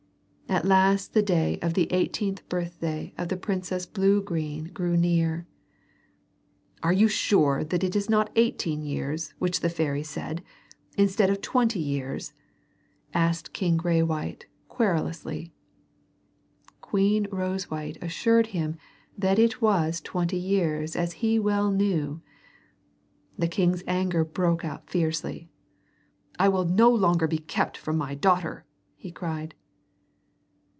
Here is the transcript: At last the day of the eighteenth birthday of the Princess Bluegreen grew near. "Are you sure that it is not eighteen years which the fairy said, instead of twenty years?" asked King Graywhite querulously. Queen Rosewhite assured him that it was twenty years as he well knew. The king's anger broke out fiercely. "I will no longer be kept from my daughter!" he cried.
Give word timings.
At 0.53 0.65
last 0.65 1.13
the 1.13 1.21
day 1.21 1.57
of 1.61 1.75
the 1.75 1.87
eighteenth 1.93 2.47
birthday 2.49 3.13
of 3.17 3.29
the 3.29 3.37
Princess 3.37 3.85
Bluegreen 3.85 4.73
grew 4.73 4.97
near. 4.97 5.47
"Are 6.83 6.91
you 6.91 7.07
sure 7.07 7.63
that 7.63 7.85
it 7.85 7.95
is 7.95 8.09
not 8.09 8.29
eighteen 8.35 8.83
years 8.83 9.33
which 9.39 9.61
the 9.61 9.69
fairy 9.69 10.03
said, 10.03 10.43
instead 10.97 11.29
of 11.29 11.39
twenty 11.39 11.79
years?" 11.79 12.33
asked 13.13 13.53
King 13.53 13.77
Graywhite 13.77 14.43
querulously. 14.67 15.53
Queen 16.81 17.27
Rosewhite 17.31 17.97
assured 18.03 18.47
him 18.47 18.75
that 19.17 19.39
it 19.39 19.61
was 19.61 20.01
twenty 20.01 20.37
years 20.37 20.97
as 20.97 21.13
he 21.23 21.39
well 21.39 21.71
knew. 21.71 22.21
The 23.37 23.47
king's 23.47 23.83
anger 23.87 24.25
broke 24.25 24.65
out 24.65 24.89
fiercely. 24.89 25.47
"I 26.37 26.49
will 26.49 26.65
no 26.65 26.89
longer 26.89 27.25
be 27.25 27.37
kept 27.39 27.77
from 27.77 27.97
my 27.97 28.15
daughter!" 28.15 28.65
he 28.97 29.13
cried. 29.13 29.55